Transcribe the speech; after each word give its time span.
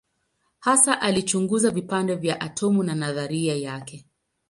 Hasa 0.59 1.01
alichunguza 1.01 1.71
vipande 1.71 2.15
vya 2.15 2.41
atomu 2.41 2.83
na 2.83 2.95
nadharia 2.95 3.55
yake. 3.55 4.05